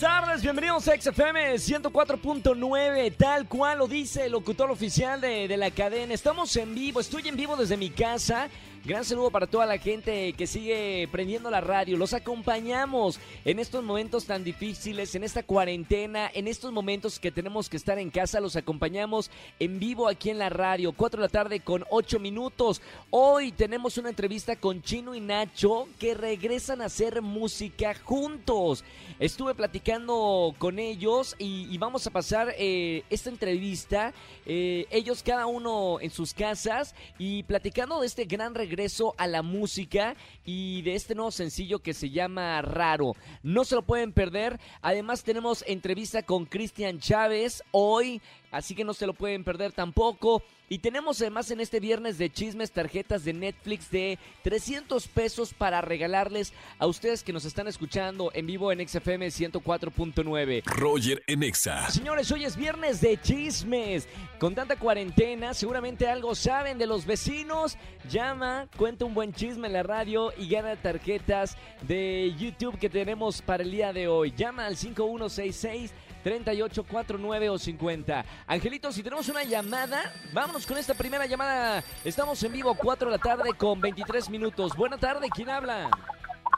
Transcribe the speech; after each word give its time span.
Tardes, 0.00 0.40
bienvenidos 0.40 0.88
a 0.88 0.98
XFM 0.98 1.56
104.9, 1.56 3.14
tal 3.18 3.46
cual 3.46 3.78
lo 3.78 3.86
dice 3.86 4.24
el 4.24 4.32
locutor 4.32 4.70
oficial 4.70 5.20
de, 5.20 5.46
de 5.46 5.56
la 5.58 5.70
cadena. 5.70 6.14
Estamos 6.14 6.56
en 6.56 6.74
vivo, 6.74 7.00
estoy 7.00 7.28
en 7.28 7.36
vivo 7.36 7.54
desde 7.54 7.76
mi 7.76 7.90
casa. 7.90 8.48
Gran 8.82 9.04
saludo 9.04 9.30
para 9.30 9.46
toda 9.46 9.66
la 9.66 9.76
gente 9.76 10.32
que 10.32 10.46
sigue 10.46 11.06
prendiendo 11.12 11.50
la 11.50 11.60
radio. 11.60 11.98
Los 11.98 12.14
acompañamos 12.14 13.20
en 13.44 13.58
estos 13.58 13.84
momentos 13.84 14.24
tan 14.24 14.42
difíciles, 14.42 15.14
en 15.14 15.22
esta 15.22 15.42
cuarentena, 15.42 16.30
en 16.32 16.48
estos 16.48 16.72
momentos 16.72 17.20
que 17.20 17.30
tenemos 17.30 17.68
que 17.68 17.76
estar 17.76 17.98
en 17.98 18.08
casa. 18.08 18.40
Los 18.40 18.56
acompañamos 18.56 19.30
en 19.58 19.78
vivo 19.78 20.08
aquí 20.08 20.30
en 20.30 20.38
la 20.38 20.48
radio, 20.48 20.92
4 20.92 21.20
de 21.20 21.26
la 21.26 21.30
tarde 21.30 21.60
con 21.60 21.84
8 21.90 22.18
minutos. 22.20 22.80
Hoy 23.10 23.52
tenemos 23.52 23.98
una 23.98 24.08
entrevista 24.08 24.56
con 24.56 24.80
Chino 24.80 25.14
y 25.14 25.20
Nacho 25.20 25.86
que 25.98 26.14
regresan 26.14 26.80
a 26.80 26.86
hacer 26.86 27.20
música 27.20 27.94
juntos. 28.02 28.82
Estuve 29.18 29.54
platicando 29.54 30.54
con 30.56 30.78
ellos 30.78 31.36
y, 31.38 31.76
vamos 31.76 32.06
a 32.06 32.10
pasar 32.10 32.54
eh, 32.56 33.04
esta 33.10 33.28
entrevista, 33.28 34.14
eh, 34.46 34.86
ellos 34.90 35.22
cada 35.22 35.44
uno 35.44 36.00
en 36.00 36.10
sus 36.10 36.32
casas 36.32 36.94
y 37.18 37.42
platicando 37.42 38.00
de 38.00 38.06
este 38.06 38.24
gran 38.24 38.54
regreso 38.54 38.69
a 39.18 39.26
la 39.26 39.42
música 39.42 40.14
y 40.44 40.82
de 40.82 40.94
este 40.94 41.14
nuevo 41.14 41.30
sencillo 41.30 41.80
que 41.80 41.92
se 41.92 42.10
llama 42.10 42.62
Raro. 42.62 43.14
No 43.42 43.64
se 43.64 43.74
lo 43.74 43.82
pueden 43.82 44.12
perder. 44.12 44.60
Además 44.80 45.24
tenemos 45.24 45.64
entrevista 45.66 46.22
con 46.22 46.46
Cristian 46.46 47.00
Chávez 47.00 47.62
hoy, 47.72 48.22
así 48.50 48.74
que 48.74 48.84
no 48.84 48.94
se 48.94 49.06
lo 49.06 49.14
pueden 49.14 49.44
perder 49.44 49.72
tampoco. 49.72 50.42
Y 50.72 50.78
tenemos 50.78 51.20
además 51.20 51.50
en 51.50 51.60
este 51.60 51.80
viernes 51.80 52.16
de 52.16 52.30
chismes 52.30 52.70
tarjetas 52.70 53.24
de 53.24 53.32
Netflix 53.32 53.90
de 53.90 54.20
300 54.44 55.08
pesos 55.08 55.52
para 55.52 55.80
regalarles 55.80 56.52
a 56.78 56.86
ustedes 56.86 57.24
que 57.24 57.32
nos 57.32 57.44
están 57.44 57.66
escuchando 57.66 58.30
en 58.34 58.46
vivo 58.46 58.70
en 58.70 58.86
XFM 58.86 59.26
104.9. 59.26 60.62
Roger 60.66 61.24
en 61.26 61.42
Exa. 61.42 61.90
Señores, 61.90 62.30
hoy 62.30 62.44
es 62.44 62.56
viernes 62.56 63.00
de 63.00 63.20
chismes. 63.20 64.06
Con 64.38 64.54
tanta 64.54 64.76
cuarentena, 64.76 65.54
seguramente 65.54 66.06
algo 66.06 66.36
saben 66.36 66.78
de 66.78 66.86
los 66.86 67.04
vecinos. 67.04 67.76
Llama, 68.08 68.68
cuenta 68.76 69.04
un 69.04 69.14
buen 69.14 69.32
chisme 69.32 69.66
en 69.66 69.72
la 69.72 69.82
radio 69.82 70.32
y 70.38 70.48
gana 70.48 70.76
tarjetas 70.76 71.56
de 71.82 72.32
YouTube 72.38 72.78
que 72.78 72.88
tenemos 72.88 73.42
para 73.42 73.64
el 73.64 73.72
día 73.72 73.92
de 73.92 74.06
hoy. 74.06 74.32
Llama 74.36 74.66
al 74.66 74.76
5166 74.76 75.92
38, 76.22 76.84
49 76.84 77.50
o 77.50 77.58
50. 77.58 78.24
Angelito, 78.46 78.92
si 78.92 79.02
tenemos 79.02 79.28
una 79.28 79.44
llamada, 79.44 80.12
vámonos 80.32 80.66
con 80.66 80.78
esta 80.78 80.94
primera 80.94 81.26
llamada. 81.26 81.82
Estamos 82.04 82.42
en 82.42 82.52
vivo 82.52 82.74
4 82.74 83.10
de 83.10 83.16
la 83.16 83.22
tarde 83.22 83.50
con 83.56 83.80
23 83.80 84.30
minutos. 84.30 84.76
Buena 84.76 84.98
tarde, 84.98 85.28
¿quién 85.34 85.50
habla? 85.50 85.90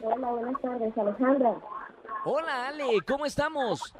Hola, 0.03 0.31
buenas 0.31 0.61
tardes, 0.61 0.99
Alejandra. 0.99 1.55
Hola, 2.25 2.69
Ale, 2.69 3.01
¿cómo 3.07 3.27
estamos? 3.27 3.95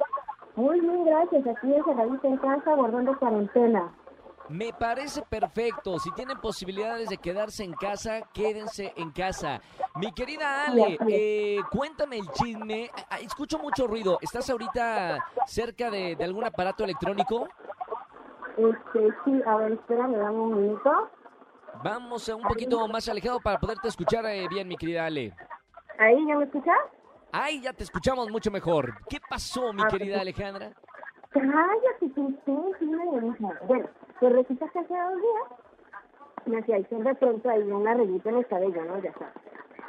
Muy 0.55 0.79
bien, 0.79 1.05
gracias. 1.05 1.47
Aquí 1.47 1.73
encerradita 1.73 2.27
en 2.27 2.37
casa, 2.37 2.75
guardando 2.75 3.17
cuarentena. 3.17 3.91
Me 4.49 4.73
parece 4.73 5.21
perfecto. 5.21 5.97
Si 5.99 6.11
tienen 6.11 6.39
posibilidades 6.39 7.09
de 7.09 7.17
quedarse 7.17 7.63
en 7.63 7.73
casa, 7.73 8.21
quédense 8.33 8.93
en 8.97 9.11
casa. 9.11 9.61
Mi 9.95 10.11
querida 10.11 10.65
Ale, 10.65 10.97
eh, 11.07 11.59
cuéntame 11.71 12.17
el 12.17 12.29
chisme. 12.31 12.89
Ah, 13.09 13.19
Escucho 13.19 13.57
mucho 13.59 13.87
ruido. 13.87 14.17
¿Estás 14.21 14.49
ahorita 14.49 15.23
cerca 15.47 15.89
de, 15.89 16.15
de 16.15 16.23
algún 16.23 16.43
aparato 16.43 16.83
electrónico? 16.83 17.47
Este, 18.57 19.07
sí, 19.25 19.41
a 19.45 19.55
ver, 19.57 19.71
espérame, 19.73 20.13
dame 20.17 20.39
un 20.39 20.61
minuto. 20.61 21.09
Vamos 21.83 22.27
a 22.29 22.35
un 22.35 22.43
poquito 22.43 22.87
más 22.87 23.07
alejado 23.09 23.39
para 23.39 23.59
poderte 23.59 23.87
escuchar 23.87 24.25
eh, 24.25 24.47
bien, 24.47 24.67
mi 24.67 24.77
querida 24.77 25.05
Ale. 25.05 25.33
¿Ahí 25.97 26.25
ya 26.27 26.35
me 26.37 26.43
escuchas? 26.45 26.77
Ay, 27.31 27.61
ya 27.61 27.73
te 27.73 27.83
escuchamos 27.83 28.29
mucho 28.29 28.51
mejor. 28.51 28.93
¿Qué 29.09 29.19
pasó, 29.27 29.73
mi 29.73 29.81
Ah, 29.83 29.87
querida 29.89 30.15
sí. 30.17 30.21
Alejandra? 30.21 30.71
Cállate, 31.31 32.13
lo 32.45 33.21
mismo. 33.21 33.51
Bueno, 33.67 33.89
pues 34.23 34.35
resulta 34.35 34.69
que 34.69 34.79
hace 34.79 34.93
dos 34.93 35.21
días 35.21 36.45
me 36.45 36.59
hacía 36.59 36.79
hizo 36.79 36.95
de 36.95 37.15
pronto 37.15 37.49
ahí 37.49 37.61
una 37.63 37.93
rayita 37.93 38.29
en 38.29 38.37
el 38.37 38.47
cabello, 38.47 38.85
¿no? 38.85 38.97
Ya 39.01 39.11
sabes. 39.15 39.33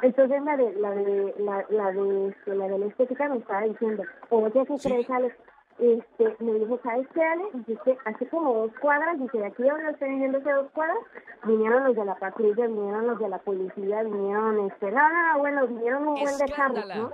Entonces 0.01 0.43
la 0.43 0.57
de, 0.57 0.73
la 0.73 0.91
de, 0.91 1.35
la, 1.39 1.65
la 1.69 1.91
de, 1.93 2.27
este, 2.27 2.53
la 2.53 2.67
de 2.67 2.79
la 2.79 2.85
estética 2.87 3.29
me 3.29 3.37
estaba 3.37 3.61
diciendo, 3.61 4.03
oye, 4.31 4.65
¿qué 4.65 4.75
crees, 4.83 5.09
Alex? 5.09 5.37
Este, 5.79 6.35
me 6.43 6.53
dijo, 6.53 6.77
¿sabes 6.83 7.07
qué, 7.13 7.23
Ale? 7.23 7.45
Dice, 7.65 7.97
hace 8.03 8.27
como 8.27 8.53
dos 8.53 8.71
cuadras, 8.81 9.17
dice, 9.17 9.37
de 9.37 9.45
aquí 9.45 9.63
donde 9.63 9.91
estoy 9.91 10.09
viviendo 10.09 10.39
hace 10.39 10.51
dos 10.51 10.69
cuadras, 10.71 10.97
vinieron 11.45 11.85
los 11.85 11.95
de 11.95 12.03
la 12.03 12.15
patrulla, 12.15 12.67
vinieron 12.67 13.07
los 13.07 13.19
de 13.19 13.29
la 13.29 13.37
policía, 13.37 14.03
vinieron, 14.03 14.67
este, 14.67 14.91
no, 14.91 15.09
no, 15.13 15.33
no, 15.33 15.39
bueno, 15.39 15.65
vinieron 15.67 16.09
un 16.09 16.15
buen 16.15 16.37
de 16.37 16.53
carros. 16.53 16.85
¿no? 16.93 17.11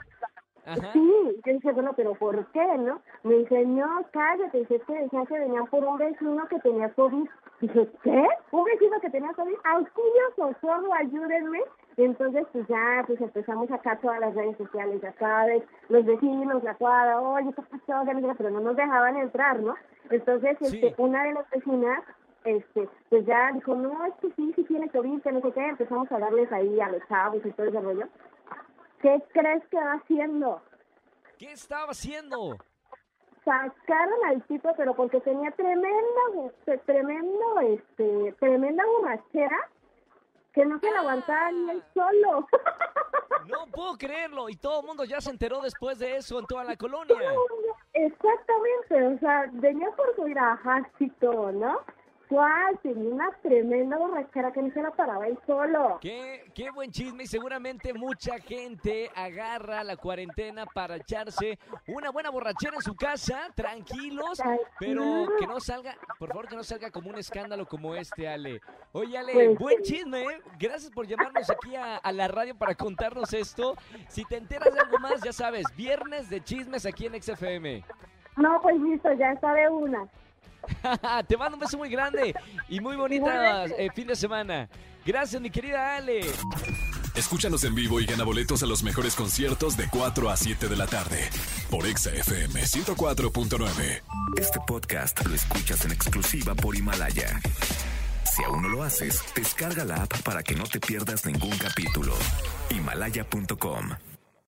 Ajá. 0.65 0.93
Sí, 0.93 1.41
yo 1.45 1.53
dije, 1.53 1.71
bueno, 1.71 1.91
pero 1.95 2.13
¿por 2.15 2.45
qué, 2.51 2.77
no? 2.77 3.01
Me 3.23 3.35
dice, 3.35 3.65
no, 3.65 4.05
cállate, 4.11 4.59
dice, 4.59 4.75
es 4.75 4.83
que 4.83 4.93
decían 4.93 5.25
que 5.25 5.39
venían 5.39 5.65
por 5.67 5.83
un 5.83 5.97
vecino 5.97 6.47
que 6.47 6.59
tenía 6.59 6.89
COVID. 6.93 7.27
Dije, 7.61 7.89
¿qué? 8.03 8.27
¿Un 8.51 8.63
vecino 8.63 8.99
que 9.01 9.09
tenía 9.09 9.33
COVID? 9.33 9.55
¡Auxilio, 9.63 10.23
socorro, 10.35 10.93
ayúdenme! 10.93 11.61
Entonces, 11.97 12.45
pues 12.51 12.67
ya, 12.67 13.03
pues 13.05 13.19
empezamos 13.21 13.69
acá 13.71 13.97
todas 14.01 14.19
las 14.19 14.33
redes 14.33 14.57
sociales, 14.57 15.01
ya 15.01 15.13
sabes, 15.13 15.63
los 15.89 16.05
vecinos, 16.05 16.63
la 16.63 16.75
cuadra, 16.75 17.19
oye, 17.19 17.51
¿qué 17.53 17.61
pasó? 17.63 18.03
Pero 18.37 18.49
no 18.49 18.59
nos 18.61 18.75
dejaban 18.75 19.17
entrar, 19.17 19.59
¿no? 19.59 19.75
Entonces, 20.09 20.57
Sí. 20.61 20.65
este, 20.83 21.01
una 21.01 21.23
de 21.23 21.33
las 21.33 21.49
vecinas, 21.49 22.03
este, 22.45 22.87
pues 23.09 23.25
ya 23.25 23.51
dijo, 23.53 23.75
no, 23.75 24.05
es 24.05 24.13
que 24.15 24.31
sí, 24.31 24.53
sí 24.55 24.63
tiene 24.63 24.89
COVID, 24.89 25.21
que 25.21 25.31
no 25.31 25.41
sé 25.41 25.51
qué, 25.51 25.67
empezamos 25.67 26.11
a 26.11 26.19
darles 26.19 26.51
ahí 26.51 26.79
a 26.79 26.89
los 26.89 27.07
chavos 27.07 27.45
y 27.45 27.51
todo 27.51 27.67
ese 27.67 27.79
rollo. 27.81 28.07
¿Qué 29.01 29.23
crees 29.33 29.63
que 29.69 29.77
va 29.77 29.93
haciendo? 29.93 30.61
¿Qué 31.37 31.51
estaba 31.51 31.91
haciendo? 31.91 32.57
sacaron 33.43 34.25
al 34.27 34.43
tipo 34.43 34.69
pero 34.77 34.95
porque 34.95 35.19
tenía 35.21 35.49
tremenda 35.51 36.21
este, 36.47 36.77
tremendo 36.79 37.59
este 37.61 38.35
tremenda 38.39 38.85
borrachera 38.85 39.69
que 40.53 40.65
no 40.65 40.79
se 40.79 40.91
la 40.91 40.99
aguantaba 40.99 41.51
ni 41.51 41.71
él 41.71 41.83
solo 41.93 42.47
No 43.47 43.65
puedo 43.71 43.97
creerlo. 43.97 44.49
Y 44.49 44.55
todo 44.55 44.81
el 44.81 44.87
mundo 44.87 45.03
ya 45.03 45.19
se 45.19 45.31
enteró 45.31 45.61
después 45.61 45.97
de 45.97 46.17
eso 46.17 46.37
en 46.37 46.45
toda 46.45 46.63
la 46.63 46.77
colonia. 46.77 47.17
exactamente 47.93 49.07
o 49.07 49.19
sea 49.19 49.49
venía 49.53 49.89
por 49.91 50.15
su 50.15 51.09
todo 51.19 51.51
no 51.51 51.79
cuál 52.31 52.79
tenía 52.81 53.13
una 53.13 53.29
tremenda 53.41 53.97
borrachera 53.97 54.53
que 54.53 54.61
no 54.61 54.73
se 54.73 54.81
la 54.81 54.91
paraba 54.91 55.27
él 55.27 55.37
solo 55.45 55.97
Qué, 55.99 56.45
qué 56.55 56.71
buen 56.71 56.89
chisme 56.89 57.23
y 57.23 57.27
seguramente 57.27 57.93
mucha 57.93 58.39
gente 58.39 59.11
agarra 59.13 59.83
la 59.83 59.97
cuarentena 59.97 60.65
para 60.65 60.95
echarse 60.95 61.59
una 61.87 62.09
buena 62.09 62.29
borrachera 62.29 62.75
en 62.77 62.81
su 62.81 62.95
casa, 62.95 63.49
tranquilos, 63.53 64.41
pero 64.79 65.27
que 65.37 65.45
no 65.45 65.59
salga, 65.59 65.93
por 66.17 66.29
favor 66.29 66.47
que 66.47 66.55
no 66.55 66.63
salga 66.63 66.89
como 66.89 67.09
un 67.09 67.17
escándalo 67.17 67.65
como 67.65 67.95
este, 67.95 68.29
Ale. 68.29 68.61
Oye, 68.93 69.17
Ale, 69.17 69.33
Pues, 69.33 69.59
buen 69.59 69.81
chisme, 69.81 70.21
¿eh? 70.23 70.41
gracias 70.57 70.89
por 70.91 71.05
llamarnos 71.07 71.49
aquí 71.49 71.75
a, 71.75 71.97
a 71.97 72.11
la 72.13 72.29
radio 72.29 72.55
para 72.57 72.75
contarnos 72.75 73.33
esto. 73.33 73.75
Si 74.07 74.23
te 74.23 74.37
enteras 74.37 74.73
de 74.73 74.79
algo 74.79 74.99
más, 74.99 75.21
ya 75.21 75.33
sabes, 75.33 75.65
viernes 75.75 76.29
de 76.29 76.41
chismes 76.41 76.85
aquí 76.85 77.07
en 77.07 77.21
XFM. 77.21 77.83
no 78.37 78.61
pues 78.61 78.79
listo 78.79 79.11
ya 79.13 79.33
está 79.33 79.53
de 79.53 79.67
una 79.67 80.07
Te 81.27 81.37
mando 81.37 81.55
un 81.55 81.59
beso 81.59 81.77
muy 81.77 81.89
grande 81.89 82.33
y 82.69 82.79
muy 82.79 82.95
bonita 82.95 83.65
eh, 83.65 83.89
fin 83.93 84.07
de 84.07 84.15
semana. 84.15 84.69
Gracias, 85.05 85.41
mi 85.41 85.49
querida 85.49 85.95
Ale. 85.97 86.21
Escúchanos 87.15 87.63
en 87.65 87.75
vivo 87.75 87.99
y 87.99 88.05
gana 88.05 88.23
boletos 88.23 88.63
a 88.63 88.65
los 88.65 88.83
mejores 88.83 89.15
conciertos 89.15 89.75
de 89.75 89.87
4 89.89 90.29
a 90.29 90.37
7 90.37 90.67
de 90.67 90.75
la 90.77 90.87
tarde 90.87 91.29
por 91.69 91.85
Exa 91.85 92.11
FM 92.11 92.61
104.9. 92.61 94.01
Este 94.37 94.59
podcast 94.65 95.25
lo 95.25 95.35
escuchas 95.35 95.83
en 95.85 95.91
exclusiva 95.91 96.55
por 96.55 96.75
Himalaya. 96.75 97.39
Si 98.23 98.43
aún 98.43 98.61
no 98.61 98.69
lo 98.69 98.83
haces, 98.83 99.21
descarga 99.35 99.83
la 99.83 100.03
app 100.03 100.21
para 100.21 100.41
que 100.41 100.55
no 100.55 100.63
te 100.63 100.79
pierdas 100.79 101.25
ningún 101.25 101.57
capítulo. 101.57 102.13
Himalaya.com 102.69 104.10